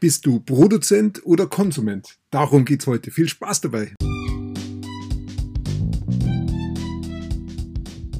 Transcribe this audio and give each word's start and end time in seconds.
Bist 0.00 0.26
du 0.26 0.38
Produzent 0.38 1.26
oder 1.26 1.48
Konsument? 1.48 2.18
Darum 2.30 2.64
geht's 2.64 2.86
heute. 2.86 3.10
Viel 3.10 3.28
Spaß 3.28 3.62
dabei. 3.62 3.94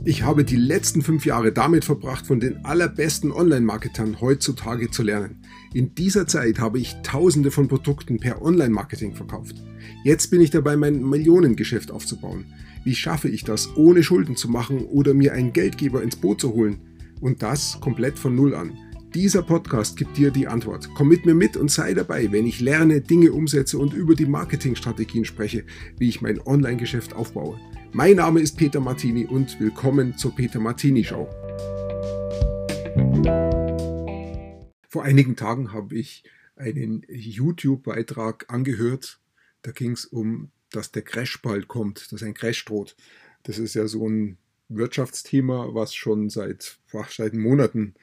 Ich 0.05 0.25
habe 0.25 0.43
die 0.43 0.57
letzten 0.57 1.03
fünf 1.03 1.25
Jahre 1.25 1.53
damit 1.53 1.85
verbracht, 1.85 2.27
von 2.27 2.41
den 2.41 2.65
allerbesten 2.65 3.31
Online-Marketern 3.31 4.21
heutzutage 4.21 4.91
zu 4.91 5.05
lernen. 5.05 5.45
In 5.73 5.95
dieser 5.95 6.27
Zeit 6.27 6.59
habe 6.59 6.81
ich 6.81 6.97
tausende 7.05 7.53
von 7.53 7.69
Produkten 7.69 8.19
per 8.19 8.43
Online-Marketing 8.43 9.15
verkauft. 9.15 9.63
Jetzt 10.03 10.33
bin 10.33 10.41
ich 10.41 10.51
dabei, 10.51 10.77
mein 10.77 11.09
Millionengeschäft 11.09 11.93
aufzubauen. 11.93 12.47
Wie 12.83 12.97
schaffe 12.97 13.29
ich 13.29 13.45
das, 13.45 13.77
ohne 13.77 14.03
Schulden 14.03 14.35
zu 14.35 14.49
machen 14.49 14.81
oder 14.81 15.15
mir 15.15 15.33
einen 15.33 15.53
Geldgeber 15.53 16.03
ins 16.03 16.17
Boot 16.17 16.41
zu 16.41 16.55
holen? 16.55 16.81
Und 17.21 17.45
das 17.45 17.79
komplett 17.81 18.19
von 18.19 18.35
Null 18.35 18.57
an. 18.57 18.77
Dieser 19.15 19.43
Podcast 19.43 19.97
gibt 19.97 20.19
dir 20.19 20.31
die 20.31 20.47
Antwort. 20.47 20.91
Komm 20.95 21.09
mit 21.09 21.25
mir 21.25 21.33
mit 21.33 21.57
und 21.57 21.71
sei 21.71 21.95
dabei, 21.95 22.31
wenn 22.31 22.47
ich 22.47 22.61
lerne, 22.61 23.01
Dinge 23.01 23.33
umsetze 23.33 23.79
und 23.79 23.95
über 23.95 24.15
die 24.15 24.27
Marketingstrategien 24.27 25.25
spreche, 25.25 25.65
wie 25.97 26.11
ich 26.11 26.21
mein 26.21 26.39
Online-Geschäft 26.43 27.15
aufbaue. 27.15 27.59
Mein 27.93 28.17
Name 28.17 28.41
ist 28.41 28.59
Peter 28.59 28.81
Martini 28.81 29.25
und 29.25 29.59
willkommen 29.61 30.19
zur 30.19 30.37
Peter 30.37 30.61
Martini 30.61 31.05
Show. 31.05 31.27
Vor 34.91 35.05
einigen 35.05 35.37
Tagen 35.37 35.73
habe 35.73 35.95
ich 35.95 36.23
einen 36.57 37.03
YouTube-Beitrag 37.09 38.45
angehört. 38.49 39.21
Da 39.63 39.71
ging 39.71 39.93
es 39.93 40.05
um, 40.05 40.51
dass 40.71 40.93
der 40.93 41.03
Crash 41.03 41.41
bald 41.41 41.67
kommt, 41.67 42.13
dass 42.13 42.23
ein 42.23 42.35
Crash 42.35 42.63
droht. 42.67 42.95
Das 43.45 43.59
ist 43.59 43.73
ja 43.73 43.89
so 43.89 44.07
ein 44.07 44.37
Wirtschaftsthema, 44.69 45.71
was 45.73 45.95
schon 45.95 46.29
seit, 46.29 46.79
seit 47.09 47.33
Monaten 47.33 47.95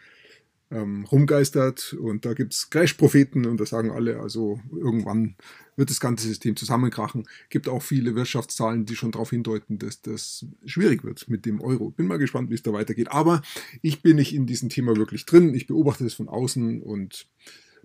ähm, 0.71 1.05
rumgeistert 1.05 1.93
und 1.93 2.25
da 2.25 2.33
gibt 2.33 2.53
es 2.53 2.69
Crash-Propheten 2.69 3.45
und 3.45 3.59
da 3.59 3.65
sagen 3.65 3.91
alle, 3.91 4.19
also 4.19 4.59
irgendwann 4.71 5.35
wird 5.75 5.89
das 5.89 5.99
ganze 5.99 6.27
System 6.27 6.55
zusammenkrachen. 6.55 7.27
Gibt 7.49 7.67
auch 7.67 7.81
viele 7.81 8.15
Wirtschaftszahlen, 8.15 8.85
die 8.85 8.95
schon 8.95 9.11
darauf 9.11 9.29
hindeuten, 9.29 9.77
dass 9.77 10.01
das 10.01 10.45
schwierig 10.65 11.03
wird 11.03 11.27
mit 11.29 11.45
dem 11.45 11.61
Euro. 11.61 11.91
Bin 11.91 12.07
mal 12.07 12.17
gespannt, 12.17 12.49
wie 12.49 12.55
es 12.55 12.63
da 12.63 12.73
weitergeht. 12.73 13.11
Aber 13.11 13.41
ich 13.81 14.01
bin 14.01 14.15
nicht 14.15 14.33
in 14.33 14.45
diesem 14.45 14.69
Thema 14.69 14.95
wirklich 14.95 15.25
drin. 15.25 15.53
Ich 15.53 15.67
beobachte 15.67 16.05
es 16.05 16.13
von 16.13 16.29
außen 16.29 16.81
und 16.81 17.27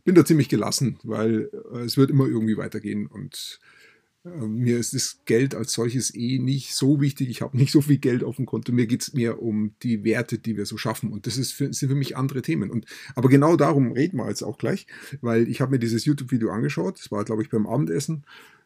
bin 0.04 0.14
da 0.14 0.24
ziemlich 0.24 0.48
gelassen, 0.48 0.98
weil 1.02 1.50
äh, 1.72 1.78
es 1.80 1.96
wird 1.96 2.10
immer 2.10 2.26
irgendwie 2.26 2.56
weitergehen 2.56 3.06
und 3.06 3.60
mir 4.22 4.78
ist 4.78 4.92
das 4.92 5.20
Geld 5.24 5.54
als 5.54 5.72
solches 5.72 6.14
eh 6.14 6.38
nicht 6.38 6.74
so 6.74 7.00
wichtig. 7.00 7.30
Ich 7.30 7.40
habe 7.40 7.56
nicht 7.56 7.72
so 7.72 7.80
viel 7.80 7.96
Geld 7.96 8.22
auf 8.22 8.36
dem 8.36 8.44
Konto. 8.44 8.70
Mir 8.70 8.86
geht 8.86 9.02
es 9.02 9.14
mehr 9.14 9.40
um 9.40 9.74
die 9.82 10.04
Werte, 10.04 10.38
die 10.38 10.58
wir 10.58 10.66
so 10.66 10.76
schaffen. 10.76 11.10
Und 11.10 11.26
das 11.26 11.38
ist 11.38 11.52
für, 11.52 11.72
sind 11.72 11.88
für 11.88 11.94
mich 11.94 12.16
andere 12.18 12.42
Themen. 12.42 12.70
Und, 12.70 12.84
aber 13.14 13.30
genau 13.30 13.56
darum 13.56 13.92
reden 13.92 14.18
wir 14.18 14.28
jetzt 14.28 14.42
auch 14.42 14.58
gleich, 14.58 14.86
weil 15.22 15.48
ich 15.48 15.62
habe 15.62 15.72
mir 15.72 15.78
dieses 15.78 16.04
YouTube-Video 16.04 16.50
angeschaut. 16.50 16.98
Das 16.98 17.10
war, 17.10 17.24
glaube 17.24 17.42
ich, 17.42 17.48
beim 17.48 17.66
Abendessen 17.66 18.24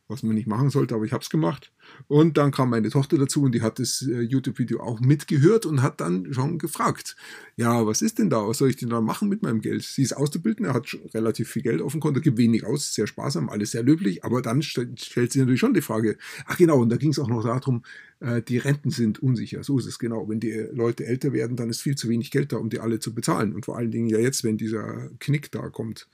was 0.09 0.23
man 0.23 0.35
nicht 0.35 0.47
machen 0.47 0.71
sollte, 0.71 0.95
aber 0.95 1.05
ich 1.05 1.13
habe 1.13 1.23
es 1.23 1.31
gemacht. 1.31 1.73
Und 2.09 2.37
dann 2.37 2.51
kam 2.51 2.71
meine 2.71 2.91
Tochter 2.91 3.17
dazu 3.17 3.43
und 3.43 3.53
die 3.53 3.63
hat 3.63 3.79
das 3.79 4.03
äh, 4.03 4.21
YouTube-Video 4.21 4.81
auch 4.81 5.01
mitgehört 5.01 5.65
und 5.65 5.83
hat 5.83 6.01
dann 6.01 6.33
schon 6.33 6.59
gefragt, 6.59 7.17
ja, 7.57 7.87
was 7.87 8.03
ist 8.03 8.19
denn 8.19 8.29
da? 8.31 8.47
Was 8.47 8.59
soll 8.59 8.71
ich 8.71 8.77
denn 8.77 8.91
da 8.91 9.01
machen 9.01 9.29
mit 9.29 9.43
meinem 9.43 9.61
Geld? 9.61 9.83
Sie 9.83 10.03
ist 10.03 10.13
auszubilden, 10.13 10.67
er 10.67 10.75
hat 10.75 10.95
relativ 11.15 11.51
viel 11.51 11.63
Geld 11.63 11.81
auf 11.81 11.93
dem 11.93 12.01
Konto, 12.01 12.21
gibt 12.21 12.39
wenig 12.39 12.65
aus, 12.65 12.95
sehr 12.95 13.07
sparsam, 13.07 13.49
alles 13.49 13.71
sehr 13.71 13.83
löblich, 13.83 14.25
aber 14.25 14.43
dann 14.43 14.63
stellt, 14.63 15.01
stellt 15.01 15.33
sie 15.33 15.39
natürlich 15.39 15.61
schon 15.61 15.75
die 15.75 15.81
Frage, 15.81 16.19
ach 16.47 16.59
genau, 16.59 16.81
und 16.81 16.91
da 16.91 16.97
ging 16.97 17.11
es 17.11 17.19
auch 17.19 17.29
noch 17.29 17.43
darum, 17.43 17.83
äh, 18.21 18.43
die 18.43 18.59
Renten 18.59 18.91
sind 18.91 19.23
unsicher. 19.23 19.63
So 19.63 19.79
ist 19.79 19.87
es 19.87 19.99
genau. 19.99 20.29
Wenn 20.29 20.41
die 20.41 20.53
Leute 20.73 21.07
älter 21.07 21.33
werden, 21.33 21.57
dann 21.57 21.71
ist 21.71 21.83
viel 21.83 21.97
zu 21.97 22.09
wenig 22.09 22.31
Geld 22.31 22.53
da, 22.53 22.57
um 22.57 22.71
die 22.71 22.81
alle 22.81 22.99
zu 22.99 23.15
bezahlen. 23.15 23.55
Und 23.55 23.65
vor 23.65 23.77
allen 23.77 23.91
Dingen 23.91 24.09
ja 24.09 24.19
jetzt, 24.19 24.45
wenn 24.45 24.57
dieser 24.57 25.11
Knick 25.19 25.51
da 25.53 25.69
kommt, 25.69 26.09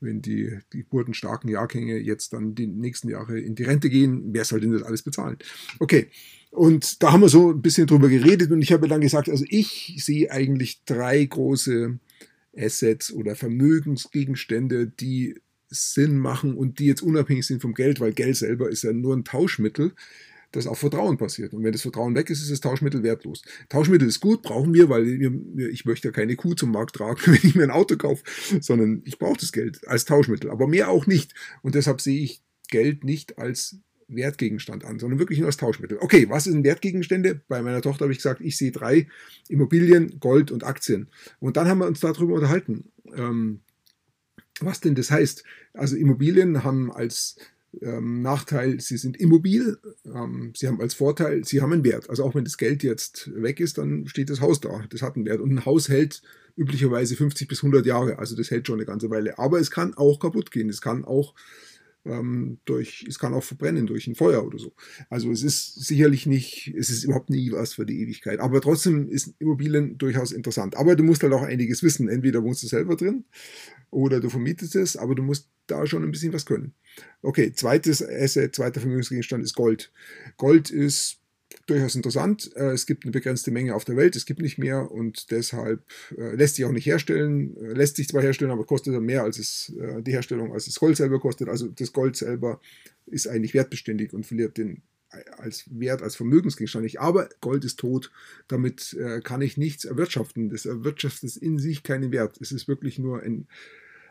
wenn 0.00 0.22
die, 0.22 0.58
geburtenstarken 0.70 1.48
Jahrgänge 1.50 1.98
jetzt 1.98 2.32
dann 2.32 2.54
die 2.54 2.66
nächsten 2.66 3.08
Jahre 3.08 3.38
in 3.38 3.54
die 3.54 3.64
Rente 3.64 3.90
gehen, 3.90 4.32
wer 4.32 4.44
soll 4.44 4.60
denn 4.60 4.72
das 4.72 4.82
alles 4.82 5.02
bezahlen? 5.02 5.36
Okay. 5.78 6.08
Und 6.50 7.02
da 7.02 7.12
haben 7.12 7.20
wir 7.20 7.28
so 7.28 7.50
ein 7.50 7.62
bisschen 7.62 7.86
drüber 7.86 8.08
geredet 8.08 8.50
und 8.50 8.60
ich 8.60 8.72
habe 8.72 8.88
dann 8.88 9.00
gesagt, 9.00 9.28
also 9.28 9.44
ich 9.48 9.94
sehe 9.98 10.32
eigentlich 10.32 10.82
drei 10.84 11.24
große 11.24 11.98
Assets 12.56 13.12
oder 13.12 13.36
Vermögensgegenstände, 13.36 14.88
die 14.88 15.36
Sinn 15.68 16.18
machen 16.18 16.54
und 16.54 16.80
die 16.80 16.86
jetzt 16.86 17.02
unabhängig 17.02 17.46
sind 17.46 17.62
vom 17.62 17.74
Geld, 17.74 18.00
weil 18.00 18.12
Geld 18.12 18.36
selber 18.36 18.68
ist 18.68 18.82
ja 18.82 18.92
nur 18.92 19.14
ein 19.14 19.24
Tauschmittel 19.24 19.92
das 20.52 20.66
auf 20.66 20.78
Vertrauen 20.78 21.16
passiert. 21.16 21.54
Und 21.54 21.62
wenn 21.62 21.72
das 21.72 21.82
Vertrauen 21.82 22.14
weg 22.14 22.30
ist, 22.30 22.42
ist 22.42 22.50
das 22.50 22.60
Tauschmittel 22.60 23.02
wertlos. 23.02 23.42
Tauschmittel 23.68 24.08
ist 24.08 24.20
gut, 24.20 24.42
brauchen 24.42 24.74
wir, 24.74 24.88
weil 24.88 25.06
wir, 25.06 25.68
ich 25.70 25.84
möchte 25.84 26.08
ja 26.08 26.12
keine 26.12 26.36
Kuh 26.36 26.54
zum 26.54 26.72
Markt 26.72 26.96
tragen, 26.96 27.20
wenn 27.26 27.40
ich 27.42 27.54
mir 27.54 27.64
ein 27.64 27.70
Auto 27.70 27.96
kaufe, 27.96 28.22
sondern 28.60 29.02
ich 29.04 29.18
brauche 29.18 29.38
das 29.38 29.52
Geld 29.52 29.86
als 29.86 30.04
Tauschmittel, 30.04 30.50
aber 30.50 30.66
mehr 30.66 30.88
auch 30.88 31.06
nicht. 31.06 31.34
Und 31.62 31.74
deshalb 31.74 32.00
sehe 32.00 32.20
ich 32.20 32.42
Geld 32.68 33.04
nicht 33.04 33.38
als 33.38 33.78
Wertgegenstand 34.08 34.84
an, 34.84 34.98
sondern 34.98 35.18
wirklich 35.18 35.38
nur 35.38 35.46
als 35.46 35.56
Tauschmittel. 35.56 35.98
Okay, 36.00 36.28
was 36.28 36.44
sind 36.44 36.64
Wertgegenstände? 36.64 37.40
Bei 37.48 37.62
meiner 37.62 37.80
Tochter 37.80 38.04
habe 38.04 38.12
ich 38.12 38.18
gesagt, 38.18 38.40
ich 38.40 38.56
sehe 38.56 38.72
drei 38.72 39.08
Immobilien, 39.48 40.18
Gold 40.20 40.50
und 40.50 40.64
Aktien. 40.64 41.08
Und 41.38 41.56
dann 41.56 41.68
haben 41.68 41.78
wir 41.78 41.86
uns 41.86 42.00
darüber 42.00 42.34
unterhalten, 42.34 42.90
ähm, 43.14 43.60
was 44.60 44.80
denn 44.80 44.94
das 44.94 45.10
heißt. 45.10 45.44
Also 45.72 45.96
Immobilien 45.96 46.64
haben 46.64 46.92
als 46.92 47.36
ähm, 47.80 48.22
Nachteil, 48.22 48.80
sie 48.80 48.96
sind 48.96 49.16
immobil, 49.16 49.78
ähm, 50.04 50.52
sie 50.56 50.66
haben 50.66 50.80
als 50.80 50.94
Vorteil, 50.94 51.44
sie 51.44 51.60
haben 51.60 51.72
einen 51.72 51.84
Wert. 51.84 52.10
Also 52.10 52.24
auch 52.24 52.34
wenn 52.34 52.44
das 52.44 52.58
Geld 52.58 52.82
jetzt 52.82 53.30
weg 53.34 53.60
ist, 53.60 53.78
dann 53.78 54.06
steht 54.06 54.30
das 54.30 54.40
Haus 54.40 54.60
da, 54.60 54.84
das 54.90 55.02
hat 55.02 55.16
einen 55.16 55.26
Wert. 55.26 55.40
Und 55.40 55.52
ein 55.52 55.64
Haus 55.64 55.88
hält 55.88 56.22
üblicherweise 56.56 57.16
50 57.16 57.48
bis 57.48 57.58
100 57.58 57.86
Jahre, 57.86 58.18
also 58.18 58.36
das 58.36 58.50
hält 58.50 58.66
schon 58.66 58.76
eine 58.76 58.86
ganze 58.86 59.10
Weile. 59.10 59.38
Aber 59.38 59.60
es 59.60 59.70
kann 59.70 59.94
auch 59.94 60.18
kaputt 60.18 60.50
gehen, 60.50 60.68
es 60.68 60.80
kann 60.80 61.04
auch 61.04 61.34
ähm, 62.04 62.58
durch, 62.64 63.04
es 63.08 63.18
kann 63.18 63.34
auch 63.34 63.44
verbrennen 63.44 63.86
durch 63.86 64.06
ein 64.06 64.14
Feuer 64.14 64.44
oder 64.44 64.58
so. 64.58 64.72
Also 65.08 65.30
es 65.30 65.42
ist 65.42 65.74
sicherlich 65.86 66.26
nicht, 66.26 66.72
es 66.76 66.90
ist 66.90 67.04
überhaupt 67.04 67.30
nie 67.30 67.52
was 67.52 67.74
für 67.74 67.86
die 67.86 68.00
Ewigkeit. 68.00 68.40
Aber 68.40 68.60
trotzdem 68.60 69.08
ist 69.08 69.34
Immobilien 69.38 69.98
durchaus 69.98 70.32
interessant. 70.32 70.76
Aber 70.76 70.96
du 70.96 71.04
musst 71.04 71.22
halt 71.22 71.32
auch 71.32 71.42
einiges 71.42 71.82
wissen. 71.82 72.08
Entweder 72.08 72.42
wohnst 72.42 72.62
du 72.62 72.66
selber 72.66 72.96
drin 72.96 73.24
oder 73.90 74.20
du 74.20 74.30
vermietest 74.30 74.76
es, 74.76 74.96
aber 74.96 75.14
du 75.14 75.22
musst 75.22 75.48
da 75.66 75.86
schon 75.86 76.02
ein 76.02 76.10
bisschen 76.10 76.32
was 76.32 76.46
können. 76.46 76.74
Okay, 77.22 77.52
zweites 77.52 78.02
Asset, 78.06 78.54
zweiter 78.54 78.80
Vermögensgegenstand 78.80 79.44
ist 79.44 79.54
Gold. 79.54 79.92
Gold 80.36 80.70
ist 80.70 81.20
durchaus 81.66 81.94
interessant. 81.94 82.50
Äh, 82.56 82.72
es 82.72 82.86
gibt 82.86 83.04
eine 83.04 83.12
begrenzte 83.12 83.50
Menge 83.50 83.74
auf 83.74 83.84
der 83.84 83.96
Welt, 83.96 84.16
es 84.16 84.26
gibt 84.26 84.40
nicht 84.40 84.58
mehr 84.58 84.90
und 84.90 85.30
deshalb 85.30 85.82
äh, 86.16 86.34
lässt 86.34 86.56
sich 86.56 86.64
auch 86.64 86.72
nicht 86.72 86.86
herstellen. 86.86 87.56
Äh, 87.56 87.72
lässt 87.72 87.96
sich 87.96 88.08
zwar 88.08 88.22
herstellen, 88.22 88.50
aber 88.50 88.64
kostet 88.64 89.00
mehr 89.00 89.22
als 89.22 89.38
es, 89.38 89.72
die 90.00 90.12
Herstellung, 90.12 90.52
als 90.52 90.66
das 90.66 90.76
Gold 90.76 90.96
selber 90.96 91.20
kostet. 91.20 91.48
Also 91.48 91.68
das 91.68 91.92
Gold 91.92 92.16
selber 92.16 92.60
ist 93.06 93.28
eigentlich 93.28 93.54
wertbeständig 93.54 94.12
und 94.12 94.26
verliert 94.26 94.56
den 94.58 94.82
als 95.38 95.64
Wert, 95.70 96.02
als 96.02 96.14
Vermögensgegenstand 96.14 96.84
nicht. 96.84 97.00
Aber 97.00 97.28
Gold 97.40 97.64
ist 97.64 97.80
tot, 97.80 98.12
damit 98.46 98.96
kann 99.24 99.42
ich 99.42 99.56
nichts 99.56 99.84
erwirtschaften. 99.84 100.50
Das 100.50 100.66
erwirtschaftet 100.66 101.36
in 101.36 101.58
sich 101.58 101.82
keinen 101.82 102.12
Wert. 102.12 102.38
Es 102.40 102.52
ist 102.52 102.68
wirklich 102.68 103.00
nur 103.00 103.20
ein 103.20 103.48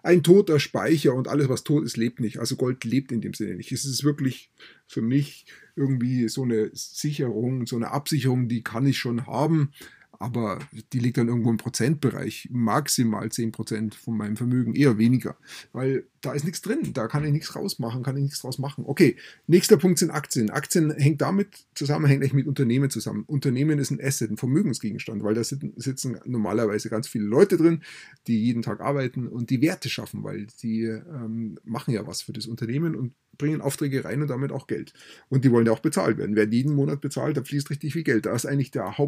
ein 0.04 0.24
toter 0.24 0.60
Speicher 0.60 1.14
und 1.14 1.28
alles, 1.28 1.50
was 1.50 1.64
tot 1.64 1.84
ist, 1.84 1.98
lebt 1.98 2.20
nicht. 2.20 2.40
Also 2.40 2.56
Gold 2.56 2.84
lebt 2.84 3.12
in 3.12 3.22
dem 3.22 3.34
Sinne 3.34 3.56
nicht. 3.56 3.72
Es 3.72 3.86
ist 3.86 4.04
wirklich 4.04 4.52
für 4.88 5.02
mich 5.02 5.46
irgendwie 5.76 6.28
so 6.30 6.44
eine 6.44 6.70
Sicherung, 6.74 7.66
so 7.66 7.76
eine 7.76 7.92
Absicherung, 7.92 8.48
die 8.48 8.64
kann 8.64 8.86
ich 8.86 8.98
schon 8.98 9.28
haben 9.28 9.72
aber 10.20 10.60
die 10.92 11.00
liegt 11.00 11.18
dann 11.18 11.30
irgendwo 11.30 11.50
im 11.50 11.58
Prozentbereich, 11.58 12.50
maximal 12.52 13.32
10 13.32 13.54
Prozent 13.54 13.96
von 13.96 14.18
meinem 14.18 14.36
Vermögen, 14.36 14.76
eher 14.76 14.98
weniger, 14.98 15.38
weil 15.72 16.06
da 16.22 16.34
ist 16.34 16.44
nichts 16.44 16.62
drin, 16.62 16.92
da 16.94 17.08
kann 17.08 17.24
ich 17.24 17.32
nichts 17.32 17.56
rausmachen, 17.56 18.04
kann 18.04 18.18
ich 18.18 18.24
nichts 18.24 18.42
draus 18.42 18.60
machen. 18.60 18.84
Okay, 18.86 19.16
nächster 19.48 19.78
Punkt 19.78 20.00
sind 20.00 20.12
Aktien. 20.12 20.50
Aktien 20.50 20.92
hängt 20.92 21.22
damit 21.22 21.66
zusammen, 21.74 22.06
hängt 22.06 22.24
echt 22.24 22.34
mit 22.34 22.48
Unternehmen 22.48 22.90
zusammen. 22.90 23.24
Unternehmen 23.26 23.80
ist 23.80 23.92
ein 23.92 24.02
Asset, 24.02 24.30
ein 24.30 24.38
Vermögensgegenstand, 24.38 25.24
weil 25.24 25.36
da 25.36 25.44
sitzen 25.44 26.20
normalerweise 26.26 26.90
ganz 26.90 27.08
viele 27.08 27.26
Leute 27.26 27.56
drin, 27.56 27.84
die 28.28 28.44
jeden 28.44 28.62
Tag 28.62 28.82
arbeiten 28.82 29.28
und 29.28 29.50
die 29.50 29.62
Werte 29.62 29.90
schaffen, 29.90 30.24
weil 30.24 30.48
die 30.62 30.84
ähm, 30.84 31.58
machen 31.64 31.94
ja 31.94 32.06
was 32.06 32.22
für 32.22 32.34
das 32.34 32.46
Unternehmen 32.46 32.96
und 32.96 33.14
bringen 33.40 33.62
Aufträge 33.62 34.06
rein 34.06 34.22
und 34.22 34.28
damit 34.28 34.52
auch 34.52 34.68
Geld. 34.68 34.94
Und 35.30 35.44
die 35.44 35.52
wollen 35.52 35.66
ja 35.66 35.72
auch 35.72 35.80
bezahlt 35.80 36.18
werden. 36.18 36.36
Wer 36.36 36.48
jeden 36.48 36.76
Monat 36.76 37.02
bezahlt, 37.02 37.38
da 37.38 37.44
fließt 37.44 37.72
richtig 37.72 37.94
viel 37.94 38.04
Geld. 38.04 38.28
Da 38.28 38.36
ist 38.36 38.46
eigentlich 38.46 38.70
der 38.70 39.00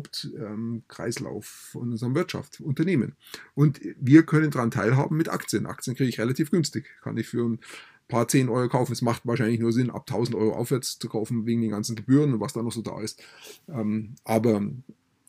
Hauptkreislauf 1.02 1.46
von 1.46 1.92
unserer 1.92 2.16
Wirtschaft, 2.16 2.62
Unternehmen. 2.62 3.16
Und 3.56 3.82
wir 4.00 4.24
können 4.24 4.52
daran 4.52 4.72
teilhaben 4.72 5.18
mit 5.18 5.30
Aktien. 5.30 5.66
Aktien 5.66 5.96
kriege 5.96 6.10
ich 6.10 6.20
relativ 6.20 6.52
günstig. 6.52 6.86
Kann 7.02 7.18
ich 7.18 7.28
für 7.28 7.48
ein 7.48 7.60
paar 8.08 8.28
10 8.28 8.50
Euro 8.50 8.70
kaufen. 8.70 8.94
Es 8.94 9.02
macht 9.02 9.26
wahrscheinlich 9.26 9.60
nur 9.60 9.74
Sinn, 9.74 9.90
ab 9.90 10.06
1000 10.08 10.36
Euro 10.36 10.54
aufwärts 10.56 11.00
zu 11.00 11.10
kaufen, 11.10 11.46
wegen 11.46 11.62
den 11.62 11.72
ganzen 11.72 11.96
Gebühren 11.96 12.34
und 12.34 12.40
was 12.40 12.54
da 12.54 12.62
noch 12.62 12.72
so 12.72 12.82
da 12.82 13.02
ist. 13.02 13.24
Ähm, 13.68 14.16
aber 14.24 14.62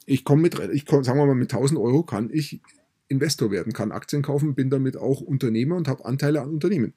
ich 0.06 0.24
komme 0.24 0.42
mit, 0.42 0.58
ich 0.72 0.86
komm, 0.86 1.04
sagen 1.04 1.18
wir 1.18 1.26
mal, 1.26 1.34
mit 1.34 1.52
1000 1.52 1.78
Euro 1.78 2.02
kann 2.02 2.30
ich 2.32 2.60
Investor 3.08 3.50
werden, 3.50 3.72
kann 3.72 3.92
Aktien 3.92 4.22
kaufen, 4.22 4.54
bin 4.54 4.70
damit 4.70 4.96
auch 4.96 5.20
Unternehmer 5.20 5.76
und 5.76 5.88
habe 5.88 6.04
Anteile 6.04 6.40
an 6.40 6.48
Unternehmen. 6.48 6.94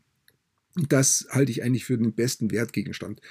Das 0.76 1.28
halte 1.30 1.52
ich 1.52 1.64
eigentlich 1.64 1.86
für 1.86 1.98
den 1.98 2.14
besten 2.14 2.52
Wertgegenstand. 2.52 3.22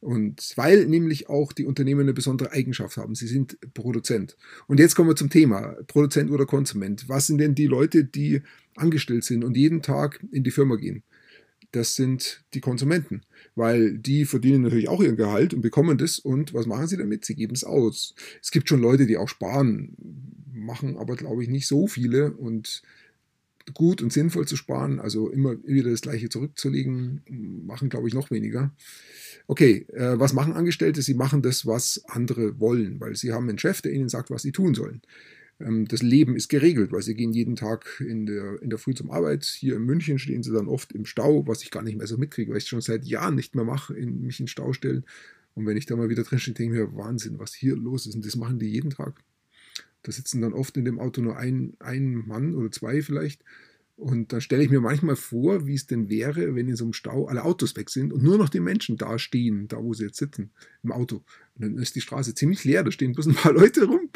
Und 0.00 0.52
weil 0.56 0.86
nämlich 0.86 1.28
auch 1.28 1.52
die 1.52 1.64
Unternehmen 1.64 2.02
eine 2.02 2.12
besondere 2.12 2.52
Eigenschaft 2.52 2.96
haben. 2.96 3.14
Sie 3.14 3.26
sind 3.26 3.56
Produzent. 3.72 4.36
Und 4.66 4.78
jetzt 4.78 4.94
kommen 4.94 5.08
wir 5.08 5.16
zum 5.16 5.30
Thema, 5.30 5.76
Produzent 5.86 6.30
oder 6.30 6.46
Konsument. 6.46 7.08
Was 7.08 7.26
sind 7.26 7.38
denn 7.38 7.54
die 7.54 7.66
Leute, 7.66 8.04
die 8.04 8.42
angestellt 8.76 9.24
sind 9.24 9.44
und 9.44 9.56
jeden 9.56 9.80
Tag 9.82 10.22
in 10.30 10.44
die 10.44 10.50
Firma 10.50 10.76
gehen? 10.76 11.02
das 11.74 11.96
sind 11.96 12.44
die 12.54 12.60
Konsumenten, 12.60 13.22
weil 13.54 13.98
die 13.98 14.24
verdienen 14.24 14.62
natürlich 14.62 14.88
auch 14.88 15.02
ihr 15.02 15.14
Gehalt 15.16 15.54
und 15.54 15.60
bekommen 15.60 15.98
das 15.98 16.18
und 16.18 16.54
was 16.54 16.66
machen 16.66 16.86
sie 16.86 16.96
damit? 16.96 17.24
Sie 17.24 17.34
geben 17.34 17.54
es 17.54 17.64
aus. 17.64 18.14
Es 18.40 18.50
gibt 18.50 18.68
schon 18.68 18.80
Leute, 18.80 19.06
die 19.06 19.16
auch 19.16 19.28
sparen, 19.28 19.96
machen 20.52 20.96
aber 20.96 21.16
glaube 21.16 21.42
ich 21.42 21.48
nicht 21.48 21.66
so 21.66 21.86
viele 21.86 22.32
und 22.32 22.82
gut 23.72 24.02
und 24.02 24.12
sinnvoll 24.12 24.46
zu 24.46 24.56
sparen, 24.56 25.00
also 25.00 25.30
immer 25.30 25.56
wieder 25.64 25.90
das 25.90 26.02
gleiche 26.02 26.28
zurückzulegen, 26.28 27.22
machen 27.66 27.88
glaube 27.88 28.08
ich 28.08 28.14
noch 28.14 28.30
weniger. 28.30 28.74
Okay, 29.46 29.86
äh, 29.92 30.18
was 30.18 30.32
machen 30.32 30.52
Angestellte? 30.52 31.02
Sie 31.02 31.14
machen 31.14 31.42
das, 31.42 31.66
was 31.66 32.02
andere 32.06 32.60
wollen, 32.60 33.00
weil 33.00 33.16
sie 33.16 33.32
haben 33.32 33.48
einen 33.48 33.58
Chef, 33.58 33.80
der 33.80 33.92
ihnen 33.92 34.08
sagt, 34.08 34.30
was 34.30 34.42
sie 34.42 34.52
tun 34.52 34.74
sollen. 34.74 35.00
Ähm, 35.60 35.86
das 35.86 36.02
Leben 36.02 36.36
ist 36.36 36.48
geregelt, 36.48 36.92
weil 36.92 37.02
sie 37.02 37.14
gehen 37.14 37.32
jeden 37.32 37.56
Tag 37.56 38.02
in 38.06 38.26
der, 38.26 38.60
in 38.62 38.70
der 38.70 38.78
Früh 38.78 38.94
zum 38.94 39.10
Arbeit. 39.10 39.44
Hier 39.44 39.76
in 39.76 39.84
München 39.84 40.18
stehen 40.18 40.42
sie 40.42 40.52
dann 40.52 40.68
oft 40.68 40.92
im 40.92 41.04
Stau, 41.06 41.46
was 41.46 41.62
ich 41.62 41.70
gar 41.70 41.82
nicht 41.82 41.96
mehr 41.96 42.06
so 42.06 42.18
mitkriege, 42.18 42.50
weil 42.50 42.58
ich 42.58 42.68
schon 42.68 42.80
seit 42.80 43.04
Jahren 43.04 43.34
nicht 43.34 43.54
mehr 43.54 43.64
mache, 43.64 43.94
in, 43.94 44.22
mich 44.22 44.40
in 44.40 44.48
Stau 44.48 44.72
stellen. 44.72 45.04
Und 45.54 45.66
wenn 45.66 45.76
ich 45.76 45.86
da 45.86 45.96
mal 45.96 46.08
wieder 46.08 46.24
drin 46.24 46.38
stehe, 46.38 46.54
denke 46.54 46.74
ich 46.74 46.80
mir, 46.80 46.96
Wahnsinn, 46.96 47.38
was 47.38 47.54
hier 47.54 47.76
los 47.76 48.06
ist. 48.06 48.14
Und 48.14 48.26
das 48.26 48.36
machen 48.36 48.58
die 48.58 48.68
jeden 48.68 48.90
Tag. 48.90 49.22
Da 50.04 50.12
sitzen 50.12 50.40
dann 50.42 50.52
oft 50.52 50.76
in 50.76 50.84
dem 50.84 51.00
Auto 51.00 51.20
nur 51.20 51.36
ein, 51.36 51.74
ein 51.80 52.14
Mann 52.26 52.54
oder 52.54 52.70
zwei 52.70 53.02
vielleicht. 53.02 53.42
Und 53.96 54.32
dann 54.32 54.40
stelle 54.40 54.62
ich 54.64 54.70
mir 54.70 54.80
manchmal 54.80 55.14
vor, 55.14 55.66
wie 55.66 55.74
es 55.74 55.86
denn 55.86 56.08
wäre, 56.08 56.56
wenn 56.56 56.68
in 56.68 56.74
so 56.74 56.84
einem 56.84 56.92
Stau 56.92 57.26
alle 57.26 57.44
Autos 57.44 57.76
weg 57.76 57.90
sind 57.90 58.12
und 58.12 58.24
nur 58.24 58.38
noch 58.38 58.48
die 58.48 58.60
Menschen 58.60 58.96
da 58.96 59.18
stehen, 59.20 59.68
da 59.68 59.82
wo 59.82 59.94
sie 59.94 60.04
jetzt 60.04 60.18
sitzen, 60.18 60.50
im 60.82 60.90
Auto. 60.90 61.22
Und 61.54 61.64
dann 61.64 61.78
ist 61.78 61.94
die 61.94 62.00
Straße 62.00 62.34
ziemlich 62.34 62.64
leer, 62.64 62.82
da 62.82 62.90
stehen 62.90 63.12
bloß 63.12 63.28
ein 63.28 63.34
paar 63.34 63.52
Leute 63.54 63.84
rum. 63.84 64.10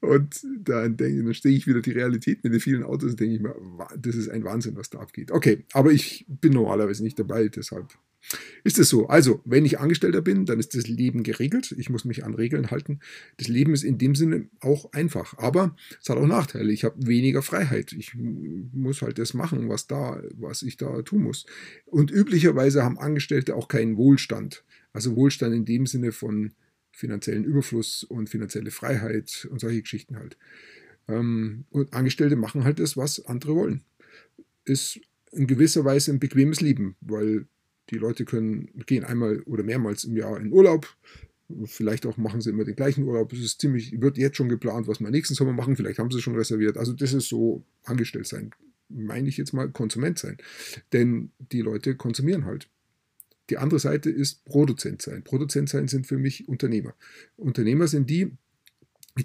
Und 0.00 0.46
dann, 0.60 0.96
denke, 0.96 1.24
dann 1.24 1.34
stehe 1.34 1.56
ich 1.56 1.66
wieder 1.66 1.80
die 1.80 1.90
Realität 1.90 2.44
mit 2.44 2.52
den 2.52 2.60
vielen 2.60 2.84
Autos 2.84 3.12
und 3.12 3.20
denke 3.20 3.34
ich 3.34 3.40
mir, 3.40 3.56
das 3.98 4.14
ist 4.14 4.28
ein 4.28 4.44
Wahnsinn, 4.44 4.76
was 4.76 4.90
da 4.90 5.00
abgeht. 5.00 5.32
Okay, 5.32 5.64
aber 5.72 5.90
ich 5.90 6.26
bin 6.28 6.52
normalerweise 6.52 7.02
nicht 7.02 7.18
dabei, 7.18 7.48
deshalb 7.48 7.88
ist 8.64 8.78
es 8.78 8.88
so. 8.88 9.08
Also, 9.08 9.42
wenn 9.44 9.66
ich 9.66 9.78
Angestellter 9.78 10.22
bin, 10.22 10.46
dann 10.46 10.58
ist 10.58 10.74
das 10.74 10.88
Leben 10.88 11.22
geregelt. 11.22 11.74
Ich 11.76 11.90
muss 11.90 12.06
mich 12.06 12.24
an 12.24 12.34
Regeln 12.34 12.70
halten. 12.70 13.00
Das 13.36 13.46
Leben 13.46 13.74
ist 13.74 13.84
in 13.84 13.98
dem 13.98 14.14
Sinne 14.14 14.48
auch 14.60 14.90
einfach. 14.92 15.36
Aber 15.36 15.76
es 16.02 16.08
hat 16.08 16.16
auch 16.16 16.26
Nachteile. 16.26 16.72
Ich 16.72 16.82
habe 16.82 17.06
weniger 17.06 17.42
Freiheit. 17.42 17.92
Ich 17.92 18.14
muss 18.14 19.02
halt 19.02 19.18
das 19.18 19.34
machen, 19.34 19.68
was 19.68 19.86
da, 19.86 20.20
was 20.32 20.62
ich 20.62 20.78
da 20.78 21.02
tun 21.02 21.22
muss. 21.22 21.44
Und 21.84 22.10
üblicherweise 22.10 22.82
haben 22.82 22.98
Angestellte 22.98 23.54
auch 23.54 23.68
keinen 23.68 23.98
Wohlstand. 23.98 24.64
Also 24.94 25.14
Wohlstand 25.14 25.54
in 25.54 25.66
dem 25.66 25.86
Sinne 25.86 26.10
von 26.10 26.52
finanziellen 26.90 27.44
Überfluss 27.44 28.02
und 28.02 28.30
finanzielle 28.30 28.70
Freiheit 28.70 29.46
und 29.50 29.60
solche 29.60 29.82
Geschichten 29.82 30.16
halt. 30.16 30.38
Ähm, 31.06 31.66
und 31.70 31.92
Angestellte 31.92 32.36
machen 32.36 32.64
halt 32.64 32.78
das, 32.78 32.96
was 32.96 33.26
andere 33.26 33.54
wollen. 33.54 33.82
Ist 34.64 35.00
in 35.32 35.46
gewisser 35.46 35.84
Weise 35.84 36.12
ein 36.12 36.20
bequemes 36.20 36.62
Leben, 36.62 36.96
weil 37.02 37.46
die 37.90 37.96
Leute 37.96 38.24
können, 38.24 38.70
gehen 38.86 39.04
einmal 39.04 39.40
oder 39.42 39.62
mehrmals 39.62 40.04
im 40.04 40.16
Jahr 40.16 40.40
in 40.40 40.52
Urlaub. 40.52 40.96
Vielleicht 41.66 42.06
auch 42.06 42.16
machen 42.16 42.40
sie 42.40 42.50
immer 42.50 42.64
den 42.64 42.76
gleichen 42.76 43.04
Urlaub. 43.04 43.32
Es 43.32 43.40
ist 43.40 43.60
ziemlich, 43.60 44.00
wird 44.00 44.16
jetzt 44.16 44.36
schon 44.36 44.48
geplant, 44.48 44.88
was 44.88 45.00
wir 45.00 45.10
nächsten 45.10 45.34
Sommer 45.34 45.52
machen. 45.52 45.76
Vielleicht 45.76 45.98
haben 45.98 46.10
sie 46.10 46.22
schon 46.22 46.36
reserviert. 46.36 46.78
Also 46.78 46.92
das 46.92 47.12
ist 47.12 47.28
so 47.28 47.64
angestellt 47.84 48.26
sein. 48.26 48.50
Meine 48.88 49.28
ich 49.28 49.36
jetzt 49.36 49.52
mal 49.52 49.70
Konsument 49.70 50.18
sein. 50.18 50.38
Denn 50.92 51.30
die 51.38 51.60
Leute 51.60 51.96
konsumieren 51.96 52.46
halt. 52.46 52.68
Die 53.50 53.58
andere 53.58 53.78
Seite 53.78 54.10
ist 54.10 54.44
Produzent 54.46 55.02
sein. 55.02 55.22
Produzent 55.22 55.68
sein 55.68 55.86
sind 55.88 56.06
für 56.06 56.16
mich 56.16 56.48
Unternehmer. 56.48 56.94
Unternehmer 57.36 57.88
sind 57.88 58.08
die, 58.08 58.32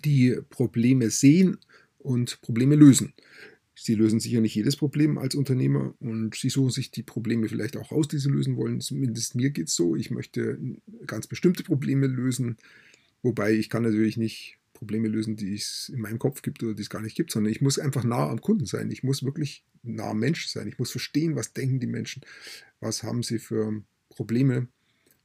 die 0.03 0.37
Probleme 0.49 1.09
sehen 1.09 1.57
und 1.99 2.41
Probleme 2.41 2.75
lösen. 2.75 3.13
Sie 3.81 3.95
lösen 3.95 4.19
sicher 4.19 4.41
nicht 4.41 4.55
jedes 4.55 4.75
Problem 4.75 5.17
als 5.17 5.35
Unternehmer 5.35 5.95
und 5.99 6.35
sie 6.35 6.49
suchen 6.49 6.71
sich 6.71 6.91
die 6.91 7.03
Probleme 7.03 7.47
vielleicht 7.47 7.77
auch 7.77 7.91
aus, 7.93 8.09
die 8.09 8.17
sie 8.17 8.29
lösen 8.29 8.57
wollen. 8.57 8.81
Zumindest 8.81 9.35
mir 9.35 9.51
geht 9.51 9.69
es 9.69 9.75
so. 9.75 9.95
Ich 9.95 10.11
möchte 10.11 10.59
ganz 11.07 11.27
bestimmte 11.27 11.63
Probleme 11.63 12.07
lösen, 12.07 12.57
wobei 13.21 13.53
ich 13.53 13.69
kann 13.69 13.83
natürlich 13.83 14.17
nicht 14.17 14.57
Probleme 14.73 15.07
lösen, 15.07 15.37
die 15.37 15.55
es 15.55 15.89
in 15.93 16.01
meinem 16.01 16.19
Kopf 16.19 16.41
gibt 16.41 16.61
oder 16.61 16.73
die 16.73 16.81
es 16.81 16.89
gar 16.89 17.01
nicht 17.01 17.15
gibt, 17.15 17.31
sondern 17.31 17.53
ich 17.53 17.61
muss 17.61 17.79
einfach 17.79 18.03
nah 18.03 18.29
am 18.29 18.41
Kunden 18.41 18.65
sein. 18.65 18.91
Ich 18.91 19.03
muss 19.03 19.23
wirklich 19.23 19.63
nah 19.81 20.09
am 20.09 20.19
Mensch 20.19 20.47
sein. 20.47 20.67
Ich 20.67 20.77
muss 20.77 20.91
verstehen, 20.91 21.35
was 21.35 21.53
denken 21.53 21.79
die 21.79 21.87
Menschen, 21.87 22.23
was 22.81 23.03
haben 23.03 23.23
sie 23.23 23.39
für 23.39 23.81
Probleme 24.09 24.67